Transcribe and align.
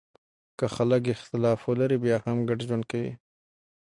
که 0.57 0.65
خلګ 0.75 1.01
اختلاف 1.13 1.59
ولري 1.69 1.97
بیا 2.03 2.17
هم 2.25 2.37
ګډ 2.49 2.59
ژوند 2.67 2.83
کوي. 2.91 3.13